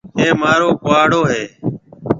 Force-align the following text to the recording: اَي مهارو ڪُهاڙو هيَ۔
اَي 0.19 0.29
مهارو 0.41 0.69
ڪُهاڙو 0.83 1.21
هيَ۔ 1.31 1.43